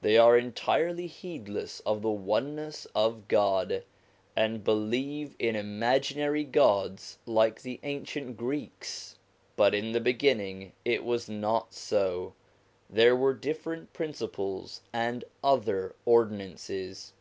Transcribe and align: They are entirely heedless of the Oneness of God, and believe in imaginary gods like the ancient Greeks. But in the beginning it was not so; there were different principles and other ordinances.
They 0.00 0.18
are 0.18 0.36
entirely 0.36 1.06
heedless 1.06 1.78
of 1.86 2.02
the 2.02 2.10
Oneness 2.10 2.84
of 2.96 3.28
God, 3.28 3.84
and 4.34 4.64
believe 4.64 5.36
in 5.38 5.54
imaginary 5.54 6.42
gods 6.42 7.18
like 7.26 7.62
the 7.62 7.78
ancient 7.84 8.36
Greeks. 8.36 9.14
But 9.54 9.76
in 9.76 9.92
the 9.92 10.00
beginning 10.00 10.72
it 10.84 11.04
was 11.04 11.28
not 11.28 11.74
so; 11.74 12.34
there 12.90 13.14
were 13.14 13.34
different 13.34 13.92
principles 13.92 14.80
and 14.92 15.22
other 15.44 15.94
ordinances. 16.04 17.12